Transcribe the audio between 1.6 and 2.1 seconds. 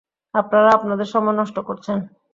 করছেন!